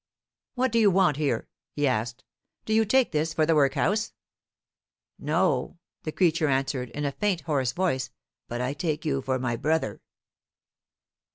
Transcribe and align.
"What 0.55 0.71
do 0.71 0.79
you 0.79 0.89
want 0.89 1.17
here" 1.17 1.47
he 1.73 1.85
asked. 1.85 2.23
"Do 2.65 2.73
you 2.73 2.85
take 2.85 3.11
this 3.11 3.35
for 3.35 3.45
the 3.45 3.53
workhouse?" 3.53 4.13
"No," 5.19 5.77
the 6.01 6.11
creature 6.11 6.47
answered, 6.47 6.89
in 6.89 7.05
a 7.05 7.11
faint 7.11 7.41
hoarse 7.41 7.71
voice; 7.71 8.09
"but 8.47 8.61
I 8.61 8.73
take 8.73 9.05
you 9.05 9.21
for 9.21 9.37
my 9.37 9.55
brother." 9.55 10.01